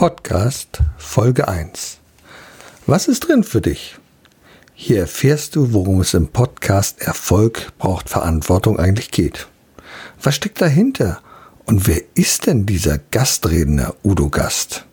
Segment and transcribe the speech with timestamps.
[0.00, 1.98] Podcast Folge 1.
[2.86, 3.98] Was ist drin für dich?
[4.72, 9.46] Hier erfährst du, worum es im Podcast Erfolg braucht Verantwortung eigentlich geht.
[10.22, 11.20] Was steckt dahinter?
[11.66, 14.86] Und wer ist denn dieser Gastredner Udo Gast?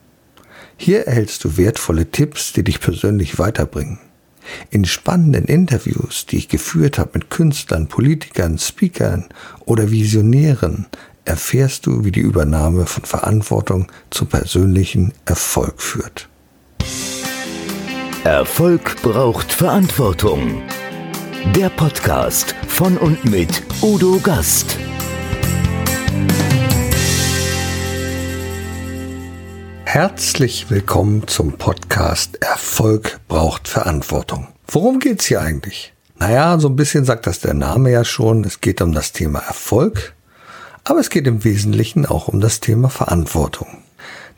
[0.75, 4.00] Hier erhältst du wertvolle Tipps, die dich persönlich weiterbringen.
[4.71, 9.30] In spannenden Interviews, die ich geführt habe mit Künstlern, Politikern, Speakern
[9.64, 10.88] oder Visionären,
[11.28, 16.29] erfährst du, wie die Übernahme von Verantwortung zum persönlichen Erfolg führt.
[18.24, 20.61] Erfolg braucht Verantwortung.
[21.56, 24.78] Der Podcast von und mit Udo Gast.
[29.86, 34.48] Herzlich willkommen zum Podcast Erfolg braucht Verantwortung.
[34.67, 35.94] Worum geht's hier eigentlich?
[36.20, 38.44] Naja, so ein bisschen sagt das der Name ja schon.
[38.44, 40.17] Es geht um das Thema Erfolg
[40.89, 43.67] aber es geht im Wesentlichen auch um das Thema Verantwortung.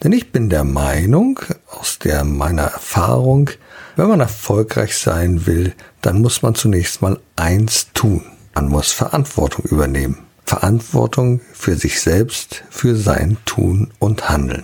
[0.03, 3.51] Denn ich bin der Meinung, aus der meiner Erfahrung,
[3.95, 8.23] wenn man erfolgreich sein will, dann muss man zunächst mal eins tun.
[8.55, 10.17] Man muss Verantwortung übernehmen.
[10.45, 14.63] Verantwortung für sich selbst, für sein Tun und Handeln.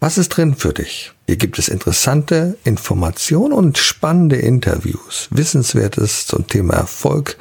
[0.00, 1.12] Was ist drin für dich?
[1.26, 7.36] Hier gibt es interessante Informationen und spannende Interviews, Wissenswertes zum Thema Erfolg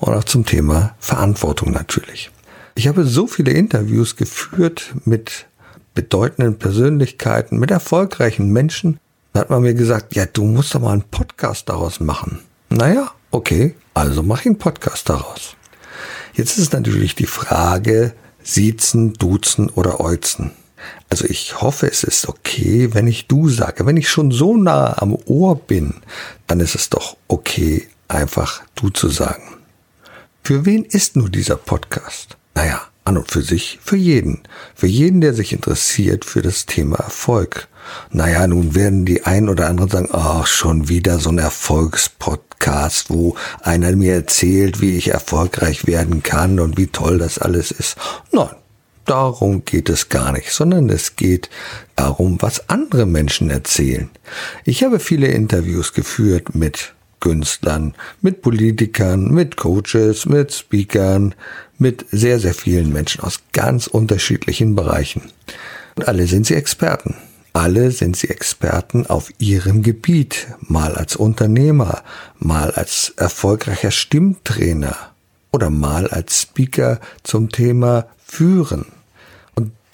[0.00, 2.30] und auch zum Thema Verantwortung natürlich.
[2.76, 5.46] Ich habe so viele Interviews geführt mit
[5.94, 8.98] bedeutenden Persönlichkeiten, mit erfolgreichen Menschen.
[9.32, 12.40] Da hat man mir gesagt, ja, du musst doch mal einen Podcast daraus machen.
[12.70, 15.54] Naja, okay, also mach ich einen Podcast daraus.
[16.34, 20.50] Jetzt ist natürlich die Frage, siezen, duzen oder euzen.
[21.10, 23.86] Also ich hoffe, es ist okay, wenn ich du sage.
[23.86, 25.94] Wenn ich schon so nah am Ohr bin,
[26.48, 29.58] dann ist es doch okay, einfach du zu sagen.
[30.42, 32.36] Für wen ist nur dieser Podcast?
[33.04, 34.40] An und für sich für jeden.
[34.74, 37.68] Für jeden, der sich interessiert für das Thema Erfolg.
[38.10, 43.36] Naja, nun werden die einen oder anderen sagen, ach, schon wieder so ein Erfolgspodcast, wo
[43.62, 47.96] einer mir erzählt, wie ich erfolgreich werden kann und wie toll das alles ist.
[48.32, 48.54] Nein,
[49.04, 51.50] darum geht es gar nicht, sondern es geht
[51.96, 54.10] darum, was andere Menschen erzählen.
[54.64, 61.34] Ich habe viele Interviews geführt mit Künstlern, mit Politikern, mit Coaches, mit Speakern,
[61.78, 65.22] mit sehr, sehr vielen Menschen aus ganz unterschiedlichen Bereichen.
[65.94, 67.16] Und alle sind sie Experten.
[67.54, 72.02] Alle sind sie Experten auf ihrem Gebiet, mal als Unternehmer,
[72.38, 74.94] mal als erfolgreicher Stimmtrainer
[75.50, 78.84] oder mal als Speaker zum Thema Führen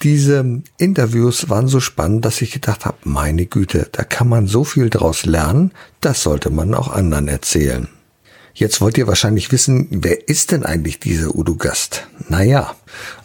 [0.03, 4.63] diese Interviews waren so spannend, dass ich gedacht habe, meine Güte, da kann man so
[4.63, 7.87] viel draus lernen, das sollte man auch anderen erzählen.
[8.53, 12.07] Jetzt wollt ihr wahrscheinlich wissen, wer ist denn eigentlich dieser Udo Gast?
[12.27, 12.75] Naja,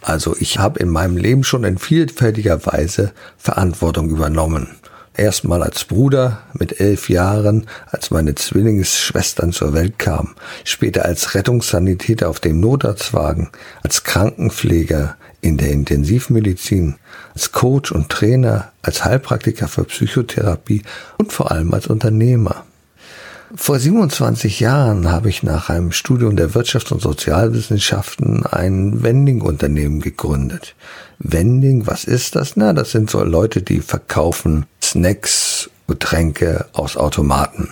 [0.02, 4.68] also ich habe in meinem Leben schon in vielfältiger Weise Verantwortung übernommen.
[5.16, 10.34] Erstmal als Bruder mit elf Jahren, als meine Zwillingsschwestern zur Welt kamen.
[10.62, 13.48] Später als Rettungssanitäter auf dem Notarztwagen,
[13.82, 15.16] als Krankenpfleger
[15.46, 16.96] in der Intensivmedizin,
[17.32, 20.82] als Coach und Trainer, als Heilpraktiker für Psychotherapie
[21.18, 22.64] und vor allem als Unternehmer.
[23.54, 30.74] Vor 27 Jahren habe ich nach einem Studium der Wirtschaft und Sozialwissenschaften ein Vending-Unternehmen gegründet.
[31.20, 32.56] Vending, was ist das?
[32.56, 37.68] Na, das sind so Leute, die verkaufen Snacks, Getränke aus Automaten.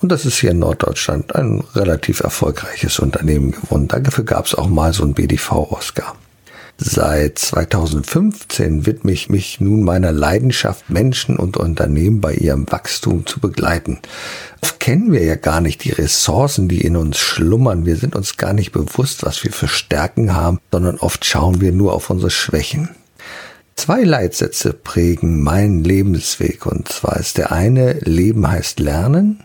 [0.00, 3.88] Und das ist hier in Norddeutschland ein relativ erfolgreiches Unternehmen geworden.
[3.88, 6.16] Dafür gab es auch mal so ein BDV-Oscar.
[6.82, 13.38] Seit 2015 widme ich mich nun meiner Leidenschaft, Menschen und Unternehmen bei ihrem Wachstum zu
[13.38, 13.98] begleiten.
[14.62, 17.84] Oft kennen wir ja gar nicht die Ressourcen, die in uns schlummern.
[17.84, 21.72] Wir sind uns gar nicht bewusst, was wir für Stärken haben, sondern oft schauen wir
[21.72, 22.88] nur auf unsere Schwächen.
[23.76, 29.44] Zwei Leitsätze prägen meinen Lebensweg und zwar ist der eine Leben heißt Lernen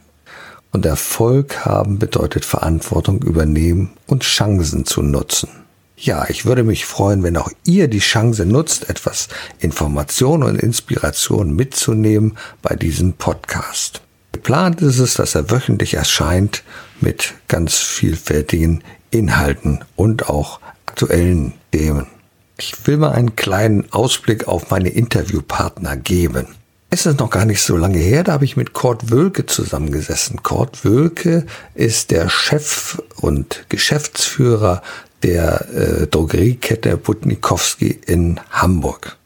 [0.71, 5.64] und Erfolg haben bedeutet Verantwortung übernehmen und Chancen zu nutzen.
[5.97, 9.29] Ja, ich würde mich freuen, wenn auch ihr die Chance nutzt, etwas
[9.59, 14.01] Information und Inspiration mitzunehmen bei diesem Podcast.
[14.33, 16.63] Geplant ist es, dass er wöchentlich erscheint
[16.99, 22.07] mit ganz vielfältigen Inhalten und auch aktuellen Themen.
[22.57, 26.47] Ich will mal einen kleinen Ausblick auf meine Interviewpartner geben.
[26.89, 30.43] Es ist noch gar nicht so lange her, da habe ich mit Kurt Wölke zusammengesessen.
[30.43, 34.81] Kurt Wölke ist der Chef und Geschäftsführer
[35.23, 39.17] der äh, Drogeriekette Butnikowski in Hamburg.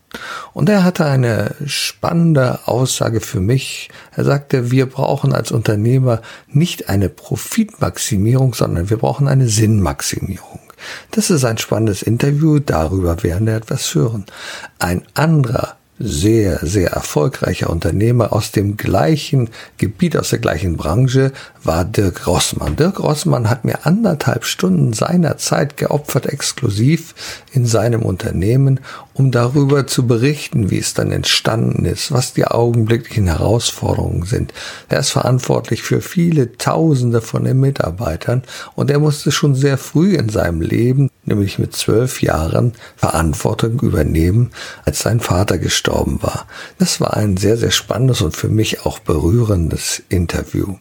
[0.54, 3.90] Und er hatte eine spannende Aussage für mich.
[4.16, 10.60] Er sagte, wir brauchen als Unternehmer nicht eine Profitmaximierung, sondern wir brauchen eine Sinnmaximierung.
[11.12, 14.26] Das ist ein spannendes Interview, darüber werden wir etwas hören.
[14.80, 21.84] Ein anderer sehr, sehr erfolgreicher Unternehmer aus dem gleichen Gebiet, aus der gleichen Branche, war
[21.84, 22.78] Dirk Rossmann.
[22.78, 27.14] Dirk Rossmann hat mir anderthalb Stunden seiner Zeit geopfert, exklusiv
[27.52, 28.80] in seinem Unternehmen,
[29.14, 34.54] um darüber zu berichten, wie es dann entstanden ist, was die augenblicklichen Herausforderungen sind.
[34.88, 38.44] Er ist verantwortlich für viele Tausende von den Mitarbeitern
[38.76, 44.52] und er musste schon sehr früh in seinem Leben, nämlich mit zwölf Jahren, Verantwortung übernehmen,
[44.86, 46.48] als sein Vater gestorben war.
[46.78, 50.78] Das war ein sehr, sehr spannendes und für mich auch berührendes Interview.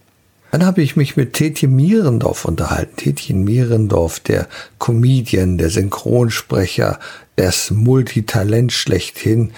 [0.51, 2.97] Dann habe ich mich mit Tetje Mierendorf unterhalten.
[2.97, 6.99] Tetjen Mierendorf, der Comedian, der Synchronsprecher,
[7.37, 9.53] das Multitalent schlechthin.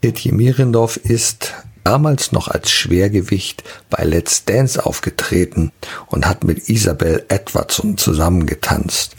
[0.00, 5.72] Tetje Mierendorf ist damals noch als Schwergewicht bei Let's Dance aufgetreten
[6.06, 9.16] und hat mit Isabel Edwardson zusammengetanzt.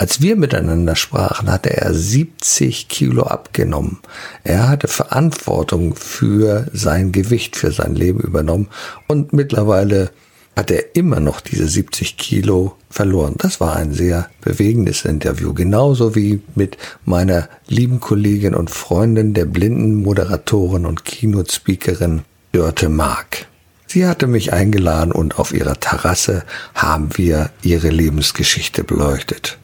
[0.00, 3.98] Als wir miteinander sprachen, hatte er 70 Kilo abgenommen.
[4.44, 8.68] Er hatte Verantwortung für sein Gewicht, für sein Leben übernommen
[9.08, 10.10] und mittlerweile
[10.56, 13.34] hat er immer noch diese 70 Kilo verloren.
[13.36, 19.44] Das war ein sehr bewegendes Interview, genauso wie mit meiner lieben Kollegin und Freundin, der
[19.44, 23.48] blinden Moderatorin und Keynote-Speakerin Dörte Mark.
[23.86, 26.44] Sie hatte mich eingeladen und auf ihrer Terrasse
[26.74, 29.58] haben wir ihre Lebensgeschichte beleuchtet.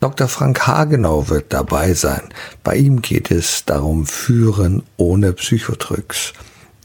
[0.00, 0.28] Dr.
[0.28, 2.28] Frank Hagenau wird dabei sein.
[2.62, 6.34] Bei ihm geht es darum Führen ohne Psychotricks.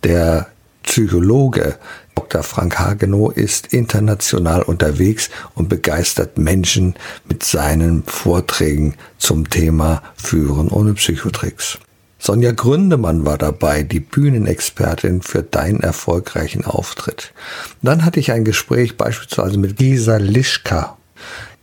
[0.03, 0.47] Der
[0.83, 1.77] Psychologe
[2.15, 2.43] Dr.
[2.43, 6.95] Frank Hagenow ist international unterwegs und begeistert Menschen
[7.27, 11.77] mit seinen Vorträgen zum Thema Führen ohne Psychotricks.
[12.19, 17.33] Sonja Gründemann war dabei, die Bühnenexpertin für deinen erfolgreichen Auftritt.
[17.81, 20.97] Dann hatte ich ein Gespräch beispielsweise mit Gisa Lischka.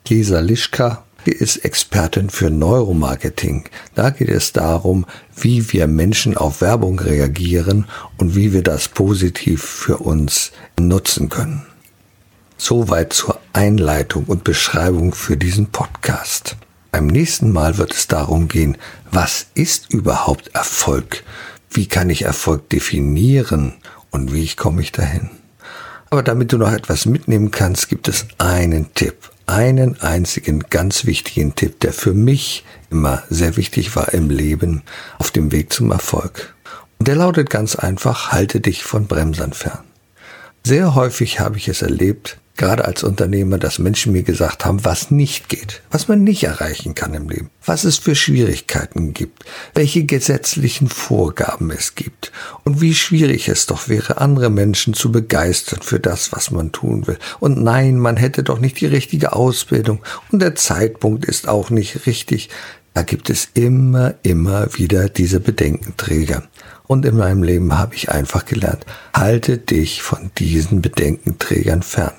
[0.05, 3.65] Gisa Lischka ist Expertin für Neuromarketing.
[3.95, 7.87] Da geht es darum, wie wir Menschen auf Werbung reagieren
[8.17, 11.67] und wie wir das positiv für uns nutzen können.
[12.57, 16.57] Soweit zur Einleitung und Beschreibung für diesen Podcast.
[16.91, 18.79] Beim nächsten Mal wird es darum gehen,
[19.11, 21.23] was ist überhaupt Erfolg?
[21.71, 23.75] Wie kann ich Erfolg definieren
[24.11, 25.31] und wie komme ich dahin?
[26.11, 31.55] Aber damit du noch etwas mitnehmen kannst, gibt es einen Tipp, einen einzigen ganz wichtigen
[31.55, 34.83] Tipp, der für mich immer sehr wichtig war im Leben
[35.19, 36.55] auf dem Weg zum Erfolg.
[36.99, 39.85] Und der lautet ganz einfach, halte dich von Bremsern fern.
[40.65, 45.11] Sehr häufig habe ich es erlebt, gerade als Unternehmer, dass Menschen mir gesagt haben, was
[45.11, 49.45] nicht geht, was man nicht erreichen kann im Leben, was es für Schwierigkeiten gibt,
[49.75, 52.33] welche gesetzlichen Vorgaben es gibt
[52.65, 57.07] und wie schwierig es doch wäre, andere Menschen zu begeistern für das, was man tun
[57.07, 57.19] will.
[57.41, 60.01] Und nein, man hätte doch nicht die richtige Ausbildung
[60.31, 62.51] und der Zeitpunkt ist auch nicht richtig.
[62.93, 66.43] Da gibt es immer, immer wieder diese Bedenkenträger.
[66.89, 68.85] Und in meinem Leben habe ich einfach gelernt,
[69.15, 72.15] halte dich von diesen Bedenkenträgern fern.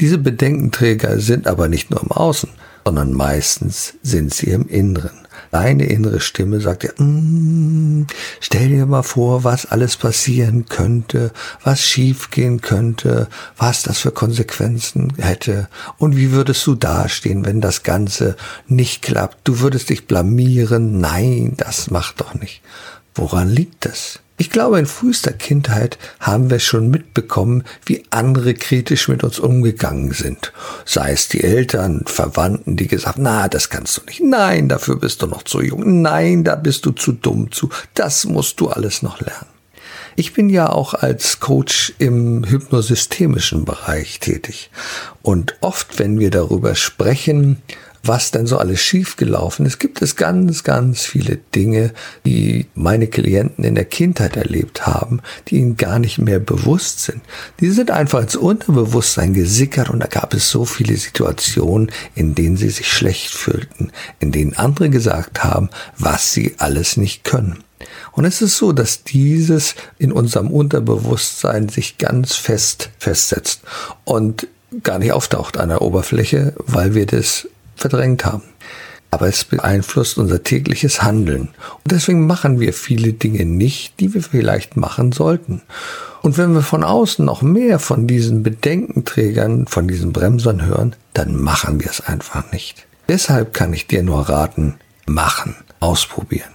[0.00, 2.50] Diese Bedenkenträger sind aber nicht nur im Außen,
[2.84, 5.22] sondern meistens sind sie im Inneren.
[5.50, 8.06] Deine innere Stimme sagt dir, mm,
[8.40, 11.30] stell dir mal vor, was alles passieren könnte,
[11.62, 13.28] was schiefgehen könnte,
[13.58, 15.68] was das für Konsequenzen hätte
[15.98, 18.36] und wie würdest du dastehen, wenn das Ganze
[18.66, 19.40] nicht klappt.
[19.44, 21.00] Du würdest dich blamieren.
[21.00, 22.62] Nein, das macht doch nicht.
[23.14, 24.21] Woran liegt das?
[24.38, 30.12] Ich glaube, in frühester Kindheit haben wir schon mitbekommen, wie andere kritisch mit uns umgegangen
[30.12, 30.52] sind.
[30.84, 34.20] Sei es die Eltern, Verwandten, die gesagt, na, das kannst du nicht.
[34.20, 36.02] Nein, dafür bist du noch zu jung.
[36.02, 37.68] Nein, da bist du zu dumm zu.
[37.94, 39.46] Das musst du alles noch lernen.
[40.16, 44.70] Ich bin ja auch als Coach im hypnosystemischen Bereich tätig.
[45.22, 47.62] Und oft, wenn wir darüber sprechen,
[48.02, 51.92] was denn so alles schiefgelaufen ist, gibt es ganz, ganz viele Dinge,
[52.26, 57.22] die meine Klienten in der Kindheit erlebt haben, die ihnen gar nicht mehr bewusst sind.
[57.60, 62.56] Die sind einfach ins Unterbewusstsein gesickert und da gab es so viele Situationen, in denen
[62.56, 67.62] sie sich schlecht fühlten, in denen andere gesagt haben, was sie alles nicht können.
[68.12, 73.62] Und es ist so, dass dieses in unserem Unterbewusstsein sich ganz fest festsetzt
[74.04, 74.46] und
[74.82, 78.42] gar nicht auftaucht an der Oberfläche, weil wir das verdrängt haben.
[79.10, 81.48] Aber es beeinflusst unser tägliches Handeln.
[81.84, 85.60] Und deswegen machen wir viele Dinge nicht, die wir vielleicht machen sollten.
[86.22, 91.36] Und wenn wir von außen noch mehr von diesen Bedenkenträgern, von diesen Bremsern hören, dann
[91.36, 92.86] machen wir es einfach nicht.
[93.08, 94.76] Deshalb kann ich dir nur raten,
[95.06, 96.50] machen, ausprobieren.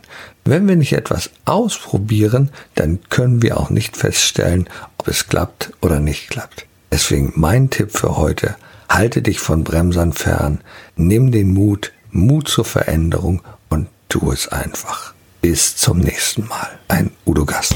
[0.46, 6.00] Wenn wir nicht etwas ausprobieren, dann können wir auch nicht feststellen, ob es klappt oder
[6.00, 6.66] nicht klappt.
[6.90, 8.56] Deswegen mein Tipp für heute,
[8.89, 10.62] Halte dich von Bremsern fern,
[10.96, 15.13] nimm den Mut, Mut zur Veränderung und tu es einfach.
[15.41, 16.67] bis zum nächsten Mal.
[16.88, 17.75] Ein Udo Gast.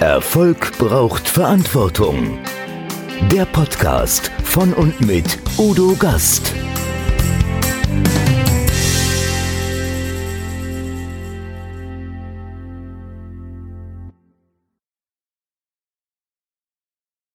[0.00, 2.38] Erfolg braucht Verantwortung.
[3.30, 6.52] Der Podcast von und mit Udo Gast.